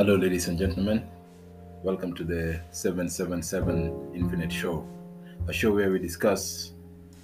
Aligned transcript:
Hello, 0.00 0.16
ladies 0.16 0.48
and 0.48 0.58
gentlemen. 0.58 1.06
Welcome 1.82 2.14
to 2.14 2.24
the 2.24 2.58
777 2.70 4.12
Infinite 4.14 4.50
Show, 4.50 4.88
a 5.46 5.52
show 5.52 5.74
where 5.74 5.90
we 5.90 5.98
discuss 5.98 6.72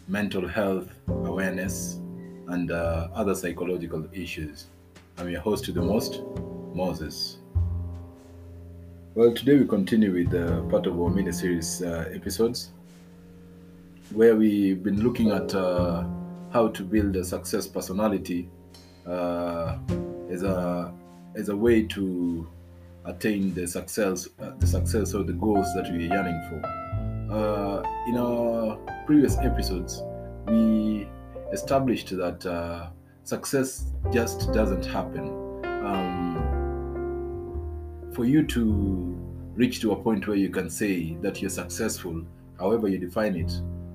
mental 0.09 0.47
health 0.47 0.91
awareness 1.09 1.95
and 2.49 2.71
uh, 2.71 3.09
other 3.15 3.35
psychological 3.35 4.07
issues. 4.13 4.67
I'm 5.17 5.31
your 5.31 5.41
host 5.41 5.65
to 5.65 5.73
the 5.73 5.81
most, 5.81 6.21
Moses. 6.75 7.39
Well, 9.15 9.33
today 9.33 9.57
we 9.57 9.67
continue 9.67 10.13
with 10.13 10.35
uh, 10.35 10.61
part 10.65 10.87
of 10.87 11.01
our 11.01 11.09
mini 11.09 11.33
series 11.33 11.81
uh, 11.81 12.11
episodes 12.15 12.73
where 14.13 14.37
we've 14.37 14.83
been 14.83 15.03
looking 15.03 15.31
at 15.31 15.55
uh, 15.55 16.05
how 16.53 16.69
to 16.69 16.83
build 16.83 17.17
a 17.17 17.25
success 17.25 17.67
personality 17.67 18.51
uh, 19.07 19.79
as 20.31 20.43
a 20.43 20.93
as 21.37 21.49
a 21.49 21.57
way 21.57 21.83
to 21.83 22.47
attain 23.07 23.55
the 23.55 23.67
success 23.67 24.29
uh, 24.41 24.51
the 24.59 24.67
success 24.67 25.15
or 25.15 25.23
the 25.23 25.33
goals 25.33 25.67
that 25.75 25.91
we're 25.91 26.13
yearning 26.13 26.41
for. 26.49 26.61
Uh, 27.31 27.83
in 28.09 28.17
our 28.19 28.77
previous 29.07 29.37
episodes, 29.39 30.03
we 30.47 31.09
established 31.53 32.11
that 32.17 32.45
uh, 32.47 32.89
success 33.25 33.87
just 34.13 34.53
doesn't 34.53 34.85
happen. 34.85 35.29
Um, 35.85 36.53
for 38.15 38.25
you 38.25 38.47
to 38.47 39.17
reach 39.55 39.81
to 39.81 39.93
a 39.93 39.97
point 39.97 40.27
where 40.27 40.37
you 40.37 40.51
can 40.51 40.71
say 40.71 41.17
that 41.23 41.41
you're 41.41 41.51
successful, 41.51 42.23
however 42.59 42.89
you 42.89 42.99
define 42.99 43.37
it, 43.37 43.53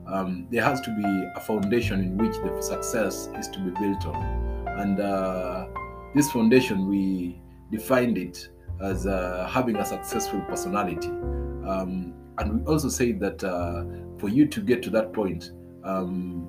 um, 0.08 0.48
there 0.52 0.64
has 0.64 0.82
to 0.82 0.96
be 0.96 1.06
a 1.36 1.40
foundation 1.40 2.02
in 2.02 2.18
which 2.18 2.36
the 2.38 2.62
success 2.62 3.30
is 3.38 3.48
to 3.50 3.60
be 3.60 3.72
built 3.80 4.06
on. 4.06 4.68
And 4.80 5.00
uh, 5.00 5.68
this 6.14 6.30
foundation, 6.32 6.88
we 6.88 7.42
defined 7.72 8.18
it 8.18 8.50
as 8.82 9.06
uh, 9.06 9.48
having 9.50 9.76
a 9.78 9.86
successful 9.86 10.42
personality. 10.42 11.10
Um, 11.10 12.14
and 12.38 12.60
we 12.60 12.66
also 12.66 12.90
say 12.90 13.12
that 13.14 13.44
uh, 13.44 13.84
for 14.20 14.30
you 14.30 14.48
to 14.48 14.62
get 14.62 14.82
to 14.84 14.90
that 14.92 15.14
point, 15.14 15.52
um, 15.84 16.48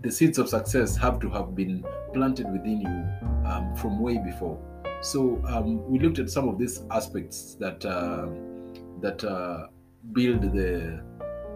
the 0.00 0.10
seeds 0.10 0.38
of 0.38 0.48
success 0.48 0.96
have 0.96 1.18
to 1.20 1.28
have 1.30 1.54
been 1.54 1.84
planted 2.12 2.50
within 2.52 2.80
you 2.80 3.48
um, 3.50 3.74
from 3.76 4.00
way 4.00 4.18
before. 4.18 4.58
So 5.00 5.40
um, 5.46 5.88
we 5.88 5.98
looked 5.98 6.18
at 6.18 6.30
some 6.30 6.48
of 6.48 6.58
these 6.58 6.82
aspects 6.90 7.54
that 7.60 7.84
uh, 7.84 8.28
that 9.00 9.22
uh, 9.22 9.66
build 10.12 10.42
the 10.42 11.02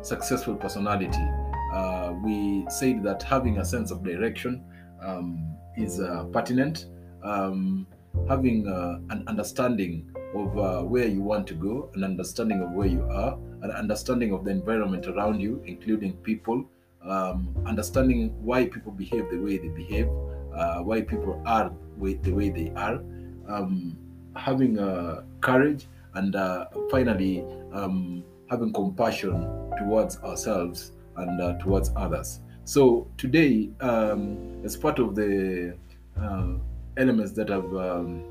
successful 0.03 0.55
personality. 0.55 1.27
Uh, 1.73 2.15
we 2.23 2.67
said 2.69 3.03
that 3.03 3.23
having 3.23 3.59
a 3.59 3.65
sense 3.65 3.91
of 3.91 4.05
direction 4.05 4.65
um, 5.03 5.57
is 5.77 6.01
uh, 6.01 6.25
pertinent. 6.33 6.87
Having 8.29 8.69
uh, 8.69 9.01
an 9.11 9.25
understanding 9.27 10.11
of 10.35 10.59
uh, 10.59 10.83
where 10.83 11.07
you 11.07 11.23
want 11.23 11.47
to 11.49 11.55
go, 11.55 11.91
an 11.95 12.05
understanding 12.05 12.63
of 12.63 12.71
where 12.71 12.87
you 12.87 13.03
are, 13.11 13.39
an 13.63 13.71
understanding 13.71 14.33
of 14.33 14.45
the 14.45 14.51
environment 14.51 15.07
around 15.07 15.41
you, 15.41 15.63
including 15.67 16.15
people, 16.19 16.65
um, 17.05 17.55
understanding 17.67 18.35
why 18.43 18.67
people 18.67 18.93
behave 18.93 19.29
the 19.31 19.39
way 19.39 19.59
they 19.59 19.69
behave, 19.69 20.09
uh, 20.55 20.79
why 20.81 21.01
people 21.01 21.43
are 21.47 21.73
the 21.99 22.33
way 22.33 22.51
they 22.51 22.71
are, 22.77 22.97
um, 23.49 23.97
having 24.37 24.79
uh, 24.79 25.23
courage, 25.41 25.87
and 26.15 26.37
uh, 26.37 26.67
finally 26.91 27.45
um, 27.73 28.23
having 28.51 28.73
compassion 28.73 29.33
towards 29.79 30.19
ourselves 30.19 30.93
and 31.17 31.41
uh, 31.41 31.59
towards 31.59 31.91
others. 31.97 32.41
So 32.65 33.09
today, 33.17 33.71
um, 33.81 34.63
as 34.65 34.77
part 34.77 34.99
of 34.99 35.15
the 35.15 35.77
elements 36.97 37.33
that 37.33 37.51
I've 37.51 37.75
um, 37.75 38.25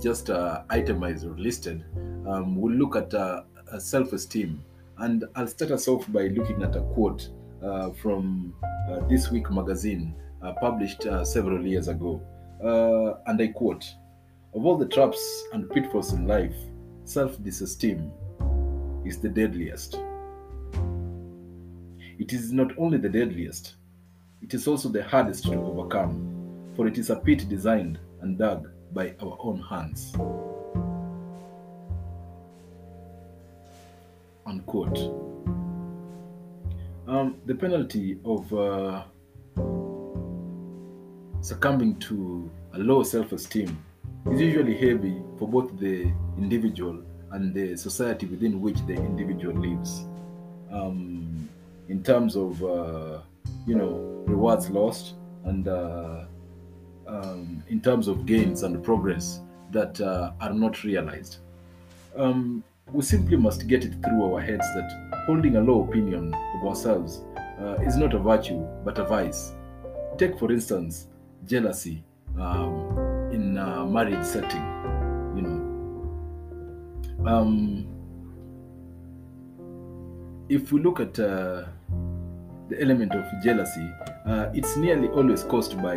just 0.00 0.30
uh, 0.30 0.62
itemized 0.70 1.24
or 1.24 1.36
listed, 1.36 1.84
um, 2.26 2.56
we'll 2.56 2.74
look 2.74 2.96
at 2.96 3.12
uh, 3.14 3.42
self 3.78 4.12
esteem. 4.12 4.62
And 4.98 5.24
I'll 5.34 5.46
start 5.46 5.72
us 5.72 5.88
off 5.88 6.10
by 6.10 6.28
looking 6.28 6.62
at 6.62 6.74
a 6.74 6.80
quote 6.80 7.28
uh, 7.62 7.90
from 7.90 8.54
This 9.08 9.30
Week 9.30 9.50
magazine, 9.50 10.14
published 10.60 11.06
several 11.24 11.66
years 11.66 11.88
ago. 11.88 12.22
and 13.26 13.40
I 13.40 13.48
quote 13.48 13.84
Of 14.54 14.64
all 14.64 14.78
the 14.78 14.86
traps 14.88 15.20
and 15.52 15.68
pitfalls 15.70 16.14
in 16.14 16.26
life, 16.26 16.54
self 17.04 17.36
disesteem 17.38 18.10
is 19.06 19.18
the 19.18 19.28
deadliest. 19.28 20.00
It 22.18 22.32
is 22.32 22.52
not 22.52 22.72
only 22.78 22.96
the 22.96 23.10
deadliest, 23.10 23.74
it 24.40 24.54
is 24.54 24.66
also 24.66 24.88
the 24.88 25.02
hardest 25.04 25.44
to 25.44 25.54
overcome 25.54 26.35
for 26.76 26.86
it 26.86 26.98
is 26.98 27.10
a 27.10 27.16
pit 27.16 27.48
designed 27.48 27.98
and 28.20 28.38
dug 28.38 28.68
by 28.92 29.14
our 29.20 29.36
own 29.40 29.60
hands. 29.60 30.14
Unquote. 34.46 34.98
Um, 37.08 37.36
the 37.46 37.54
penalty 37.54 38.18
of 38.24 38.52
uh, 38.52 39.04
succumbing 41.40 41.98
to 42.00 42.50
a 42.74 42.78
low 42.78 43.02
self 43.02 43.32
esteem 43.32 43.82
is 44.30 44.40
usually 44.40 44.76
heavy 44.76 45.22
for 45.38 45.48
both 45.48 45.78
the 45.78 46.12
individual 46.36 47.02
and 47.32 47.54
the 47.54 47.76
society 47.76 48.26
within 48.26 48.60
which 48.60 48.78
the 48.86 48.94
individual 48.94 49.54
lives. 49.54 50.04
Um, 50.70 51.48
in 51.88 52.02
terms 52.02 52.36
of, 52.36 52.62
uh, 52.62 53.20
you 53.66 53.76
know, 53.76 54.22
rewards 54.26 54.68
lost 54.70 55.14
and 55.44 55.68
uh, 55.68 56.24
um, 57.08 57.62
in 57.68 57.80
terms 57.80 58.08
of 58.08 58.26
gains 58.26 58.62
and 58.62 58.82
progress 58.82 59.40
that 59.70 60.00
uh, 60.00 60.32
are 60.40 60.52
not 60.52 60.84
realized. 60.84 61.38
Um, 62.16 62.64
we 62.92 63.02
simply 63.02 63.36
must 63.36 63.66
get 63.66 63.84
it 63.84 63.94
through 64.02 64.32
our 64.32 64.40
heads 64.40 64.64
that 64.74 65.22
holding 65.26 65.56
a 65.56 65.60
low 65.60 65.82
opinion 65.84 66.32
of 66.34 66.66
ourselves 66.66 67.22
uh, 67.60 67.74
is 67.82 67.96
not 67.96 68.14
a 68.14 68.18
virtue 68.18 68.64
but 68.84 68.98
a 68.98 69.04
vice. 69.04 69.52
Take, 70.18 70.38
for 70.38 70.52
instance, 70.52 71.08
jealousy 71.44 72.04
um, 72.38 73.30
in 73.32 73.58
a 73.58 73.84
marriage 73.84 74.24
setting. 74.24 74.62
You 75.36 75.42
know, 75.42 77.28
um, 77.28 77.86
if 80.48 80.72
we 80.72 80.80
look 80.80 81.00
at 81.00 81.18
uh, 81.18 81.64
the 82.68 82.80
element 82.80 83.12
of 83.12 83.24
jealousy, 83.42 83.90
uh, 84.26 84.50
it's 84.54 84.76
nearly 84.76 85.08
always 85.08 85.42
caused 85.42 85.76
by 85.82 85.96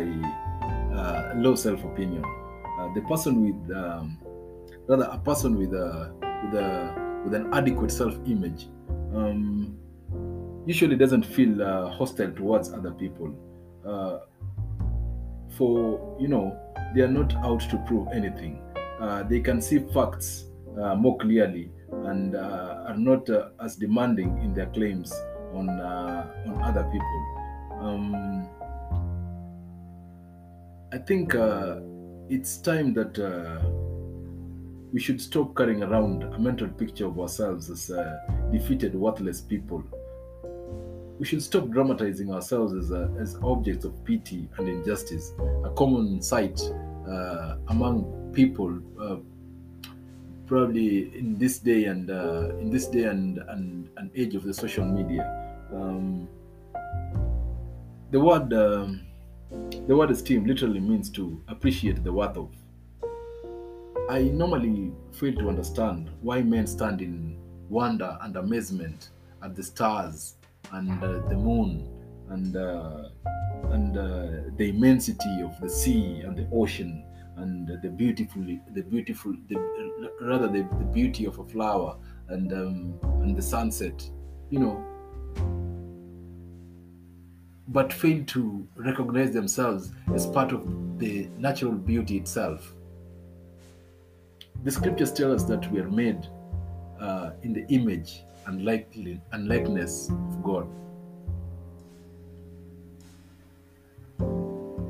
low 1.36 1.54
self-opinion. 1.54 2.24
Uh, 2.24 2.92
the 2.94 3.02
person 3.02 3.44
with, 3.44 3.76
um, 3.76 4.18
rather, 4.86 5.04
a 5.04 5.18
person 5.18 5.56
with 5.56 5.72
a 5.74 6.12
with 6.44 6.54
a 6.54 7.22
with 7.24 7.34
an 7.34 7.52
adequate 7.52 7.90
self-image 7.90 8.68
um, 9.14 9.76
usually 10.66 10.96
doesn't 10.96 11.24
feel 11.24 11.62
uh, 11.62 11.90
hostile 11.90 12.32
towards 12.32 12.72
other 12.72 12.92
people. 12.92 13.34
Uh, 13.86 14.20
for 15.56 16.16
you 16.20 16.28
know, 16.28 16.56
they 16.94 17.02
are 17.02 17.08
not 17.08 17.34
out 17.36 17.60
to 17.60 17.76
prove 17.86 18.08
anything. 18.12 18.62
Uh, 19.00 19.22
they 19.22 19.40
can 19.40 19.60
see 19.60 19.78
facts 19.92 20.44
uh, 20.80 20.94
more 20.94 21.18
clearly 21.18 21.70
and 22.04 22.36
are 22.36 22.96
not 22.96 23.28
as 23.62 23.76
demanding 23.76 24.38
in 24.42 24.54
their 24.54 24.66
claims 24.66 25.12
on 25.52 25.68
on 25.68 26.62
other 26.62 26.84
people. 26.84 27.26
Um, 27.80 28.48
I 30.92 30.98
think 30.98 31.36
uh, 31.36 31.76
it's 32.28 32.56
time 32.56 32.92
that 32.94 33.16
uh, 33.16 33.64
we 34.92 34.98
should 34.98 35.20
stop 35.20 35.54
carrying 35.54 35.84
around 35.84 36.24
a 36.24 36.38
mental 36.38 36.66
picture 36.66 37.06
of 37.06 37.20
ourselves 37.20 37.70
as 37.70 37.92
uh, 37.92 38.18
defeated, 38.50 38.96
worthless 38.96 39.40
people. 39.40 39.84
We 41.20 41.26
should 41.26 41.44
stop 41.44 41.68
dramatizing 41.70 42.34
ourselves 42.34 42.72
as, 42.72 42.90
as 43.20 43.36
objects 43.40 43.84
of 43.84 44.04
pity 44.04 44.48
and 44.58 44.68
injustice, 44.68 45.32
a 45.64 45.70
common 45.70 46.20
sight 46.20 46.60
uh, 47.08 47.56
among 47.68 48.32
people, 48.32 48.76
uh, 49.00 49.18
probably 50.46 51.16
in 51.16 51.38
this 51.38 51.60
day 51.60 51.84
and 51.84 52.10
uh, 52.10 52.48
in 52.58 52.68
this 52.68 52.88
day 52.88 53.04
and, 53.04 53.38
and, 53.48 53.88
and 53.96 54.10
age 54.16 54.34
of 54.34 54.42
the 54.42 54.52
social 54.52 54.84
media. 54.84 55.22
Um, 55.72 56.28
the 58.10 58.18
word. 58.18 58.52
Um, 58.52 59.06
the 59.86 59.96
word 59.96 60.10
esteem 60.10 60.44
literally 60.46 60.80
means 60.80 61.10
to 61.10 61.42
appreciate 61.48 62.02
the 62.04 62.12
worth 62.12 62.36
of. 62.36 62.54
I 64.08 64.22
normally 64.22 64.92
fail 65.12 65.34
to 65.34 65.48
understand 65.48 66.10
why 66.20 66.42
men 66.42 66.66
stand 66.66 67.00
in 67.00 67.38
wonder 67.68 68.18
and 68.22 68.36
amazement 68.36 69.10
at 69.42 69.54
the 69.54 69.62
stars 69.62 70.34
and 70.72 71.02
uh, 71.02 71.20
the 71.28 71.36
moon 71.36 71.88
and 72.28 72.56
uh, 72.56 73.08
and 73.70 73.96
uh, 73.96 74.50
the 74.56 74.70
immensity 74.70 75.42
of 75.42 75.58
the 75.60 75.68
sea 75.68 76.20
and 76.24 76.36
the 76.36 76.48
ocean 76.52 77.04
and 77.36 77.68
the 77.82 77.88
beautiful 77.88 78.42
the 78.74 78.82
beautiful 78.82 79.32
the, 79.48 80.10
rather 80.20 80.48
the, 80.48 80.68
the 80.78 80.84
beauty 80.84 81.24
of 81.24 81.38
a 81.38 81.44
flower 81.44 81.96
and 82.28 82.52
um, 82.52 82.98
and 83.22 83.36
the 83.36 83.42
sunset 83.42 84.08
you 84.50 84.58
know 84.58 84.84
but 87.70 87.92
fail 87.92 88.24
to 88.24 88.66
recognize 88.76 89.32
themselves 89.32 89.92
as 90.14 90.26
part 90.26 90.52
of 90.52 90.98
the 90.98 91.28
natural 91.38 91.72
beauty 91.72 92.16
itself. 92.16 92.74
the 94.64 94.70
scriptures 94.70 95.12
tell 95.12 95.32
us 95.32 95.44
that 95.44 95.70
we 95.72 95.80
are 95.80 95.88
made 95.88 96.26
uh, 97.00 97.30
in 97.42 97.52
the 97.52 97.66
image 97.68 98.22
and, 98.46 98.64
likely, 98.64 99.20
and 99.32 99.48
likeness 99.48 100.10
of 100.10 100.42
God. 100.42 100.68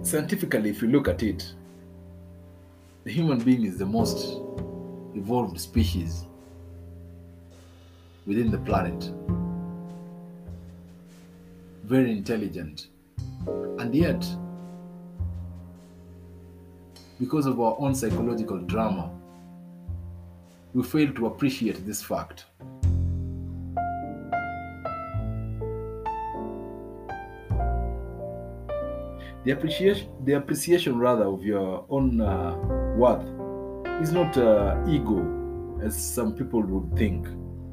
Scientifically, 0.03 0.71
if 0.71 0.83
you 0.83 0.89
look 0.89 1.07
at 1.07 1.23
it, 1.23 1.55
the 3.05 3.13
human 3.13 3.39
being 3.39 3.65
is 3.65 3.79
the 3.79 3.87
most 3.87 4.41
evolved 5.15 5.61
species 5.61 6.25
within 8.27 8.51
the 8.51 8.59
planet. 8.59 9.13
Very 11.91 12.13
intelligent. 12.13 12.87
And 13.81 13.93
yet, 13.93 14.25
because 17.19 17.47
of 17.47 17.61
our 17.61 17.75
own 17.81 17.97
psychological 17.97 18.59
drama, 18.59 19.11
we 20.73 20.85
fail 20.85 21.13
to 21.15 21.27
appreciate 21.27 21.85
this 21.85 22.01
fact. 22.01 22.45
The 29.43 29.51
appreciation, 29.51 30.13
the 30.25 30.35
appreciation 30.35 30.97
rather 30.97 31.25
of 31.25 31.43
your 31.43 31.85
own 31.91 32.21
uh, 32.21 32.55
worth 32.97 33.27
is 34.01 34.13
not 34.13 34.39
uh, 34.39 34.81
ego, 34.89 35.81
as 35.83 36.01
some 36.01 36.37
people 36.37 36.63
would 36.63 36.97
think. 36.97 37.27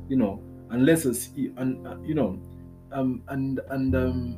You 0.09 0.17
know, 0.17 0.41
unless 0.71 1.05
and 1.05 1.85
uh, 1.85 1.97
you 2.03 2.15
know, 2.15 2.41
um, 2.91 3.23
and 3.27 3.59
and 3.69 3.95
um, 3.95 4.37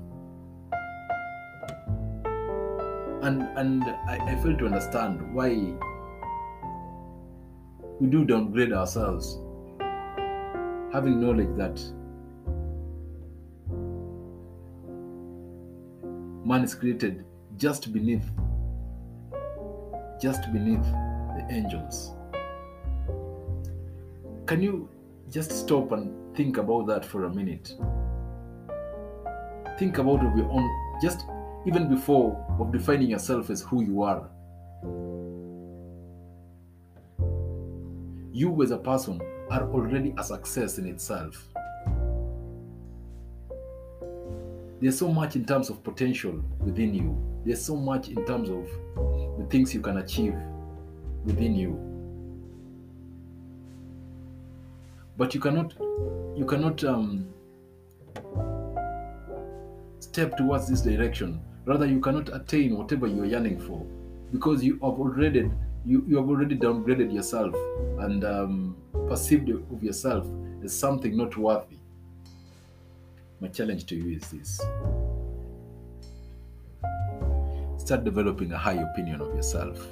and 3.22 3.44
and 3.58 3.84
I, 3.84 4.18
I 4.26 4.36
fail 4.42 4.58
to 4.58 4.66
understand 4.66 5.34
why 5.34 5.50
we 8.00 8.08
do 8.10 8.26
downgrade 8.26 8.74
ourselves, 8.74 9.40
having 10.94 11.20
knowledge 11.20 11.56
that 11.58 11.80
man 16.46 16.64
is 16.64 16.74
created 16.74 17.26
just 17.58 17.92
beneath 17.94 18.30
just 20.22 20.52
beneath 20.52 20.84
the 20.84 21.46
angels. 21.52 22.14
Can 24.46 24.62
you 24.62 24.90
just 25.30 25.52
stop 25.52 25.92
and 25.92 26.36
think 26.36 26.58
about 26.58 26.88
that 26.88 27.06
for 27.06 27.26
a 27.26 27.30
minute 27.34 27.76
think 29.80 29.98
about 29.98 30.26
of 30.26 30.38
your 30.38 30.52
own 30.52 31.00
just 31.02 31.26
even 31.66 31.88
before 31.88 32.46
of 32.60 32.70
defining 32.70 33.10
yourself 33.10 33.50
as 33.50 33.62
who 33.62 33.82
you 33.82 34.02
are. 34.04 34.30
You 38.34 38.62
as 38.62 38.72
a 38.72 38.78
person 38.78 39.22
are 39.50 39.64
already 39.72 40.14
a 40.18 40.24
success 40.24 40.80
in 40.80 40.86
itself. 40.86 41.48
There's 44.82 44.98
so 45.00 45.08
much 45.08 45.38
in 45.38 45.46
terms 45.46 45.70
of 45.70 45.82
potential 45.82 46.44
within 46.60 46.94
you. 46.94 47.18
There's 47.46 47.64
so 47.64 47.78
much 47.78 48.10
in 48.10 48.26
terms 48.26 48.50
of 48.50 48.68
the 49.38 49.46
things 49.50 49.74
you 49.74 49.80
can 49.80 49.98
achieve 49.98 50.36
within 51.24 51.56
you. 51.56 51.72
But 55.18 55.34
you 55.34 55.40
cannot 55.40 55.74
you 56.38 56.46
cannot 56.46 56.84
um, 56.84 57.28
step 60.10 60.36
towards 60.36 60.68
this 60.68 60.82
direction. 60.82 61.40
Rather 61.66 61.86
you 61.86 62.00
cannot 62.00 62.34
attain 62.34 62.76
whatever 62.76 63.06
you're 63.06 63.26
yearning 63.26 63.60
for 63.60 63.86
because 64.32 64.64
you 64.64 64.74
have 64.76 64.98
already 65.06 65.52
you, 65.86 66.04
you 66.08 66.18
have 66.18 66.28
already 66.28 66.58
downgraded 66.58 67.14
yourself 67.14 67.54
and 68.00 68.26
um, 68.26 68.76
perceived 69.08 69.50
of 69.50 69.84
yourself 69.84 70.28
as 70.64 70.78
something 70.78 71.16
not 71.16 71.38
worthy. 71.38 71.78
My 73.40 73.48
challenge 73.50 73.86
to 73.86 73.96
you 73.96 74.18
is 74.18 74.30
this. 74.32 74.60
Start 77.78 78.04
developing 78.04 78.52
a 78.52 78.58
high 78.58 78.82
opinion 78.90 79.22
of 79.22 79.34
yourself. 79.36 79.88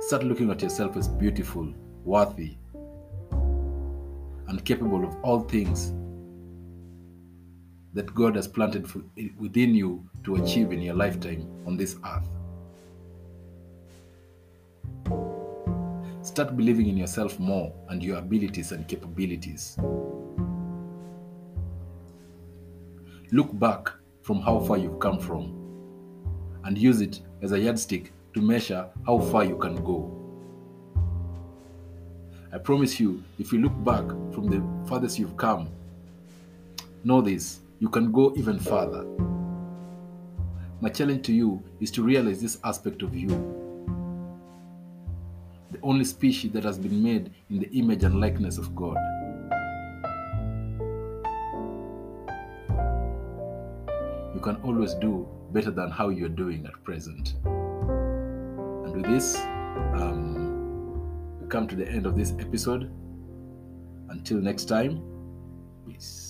Start 0.00 0.24
looking 0.24 0.50
at 0.50 0.60
yourself 0.62 0.96
as 0.96 1.08
beautiful, 1.08 1.72
worthy, 2.04 2.56
and 4.48 4.64
capable 4.64 5.04
of 5.04 5.14
all 5.22 5.40
things 5.40 5.92
that 7.94 8.14
God 8.14 8.36
has 8.36 8.46
planted 8.46 8.86
within 9.38 9.74
you 9.74 10.08
to 10.24 10.36
achieve 10.36 10.72
in 10.72 10.80
your 10.80 10.94
lifetime 10.94 11.46
on 11.66 11.76
this 11.76 11.96
earth. 12.06 12.28
Start 16.22 16.56
believing 16.56 16.86
in 16.86 16.96
yourself 16.96 17.38
more 17.38 17.72
and 17.88 18.02
your 18.02 18.18
abilities 18.18 18.72
and 18.72 18.86
capabilities. 18.86 19.76
Look 23.32 23.58
back 23.58 23.88
from 24.22 24.40
how 24.40 24.60
far 24.60 24.76
you've 24.76 25.00
come 25.00 25.18
from 25.18 25.56
and 26.64 26.76
use 26.76 27.00
it 27.00 27.20
as 27.42 27.52
a 27.52 27.58
yardstick 27.58 28.12
to 28.34 28.42
measure 28.42 28.86
how 29.06 29.18
far 29.18 29.44
you 29.44 29.56
can 29.56 29.82
go. 29.82 30.16
I 32.52 32.58
promise 32.58 33.00
you, 33.00 33.22
if 33.38 33.52
you 33.52 33.60
look 33.60 33.84
back 33.84 34.06
from 34.32 34.48
the 34.48 34.62
farthest 34.88 35.18
you've 35.18 35.36
come, 35.36 35.68
know 37.04 37.20
this 37.20 37.60
you 37.80 37.88
can 37.88 38.12
go 38.12 38.32
even 38.36 38.58
further. 38.58 39.04
My 40.82 40.90
challenge 40.90 41.24
to 41.26 41.32
you 41.32 41.62
is 41.80 41.90
to 41.92 42.02
realize 42.02 42.40
this 42.40 42.58
aspect 42.62 43.02
of 43.02 43.16
you. 43.16 43.28
The 45.70 45.78
only 45.82 46.04
species 46.04 46.52
that 46.52 46.62
has 46.64 46.78
been 46.78 47.02
made 47.02 47.32
in 47.48 47.58
the 47.58 47.70
image 47.70 48.04
and 48.04 48.20
likeness 48.20 48.58
of 48.58 48.76
God. 48.76 48.96
You 54.34 54.40
can 54.42 54.56
always 54.62 54.94
do 54.94 55.26
better 55.52 55.70
than 55.70 55.90
how 55.90 56.10
you're 56.10 56.28
doing 56.28 56.66
at 56.66 56.84
present. 56.84 57.34
And 57.44 58.94
with 58.94 59.06
this, 59.06 59.36
um, 59.96 61.40
we 61.40 61.48
come 61.48 61.66
to 61.66 61.76
the 61.76 61.88
end 61.88 62.04
of 62.04 62.16
this 62.16 62.32
episode. 62.38 62.92
Until 64.10 64.38
next 64.38 64.64
time, 64.66 65.02
peace. 65.86 66.29